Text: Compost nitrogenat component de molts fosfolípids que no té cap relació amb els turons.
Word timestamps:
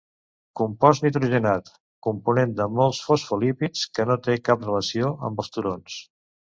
Compost 0.59 1.03
nitrogenat 1.07 1.69
component 2.09 2.57
de 2.63 2.69
molts 2.81 3.03
fosfolípids 3.11 3.87
que 3.99 4.09
no 4.13 4.21
té 4.29 4.41
cap 4.51 4.69
relació 4.71 5.17
amb 5.31 5.47
els 5.47 5.57
turons. 5.59 6.05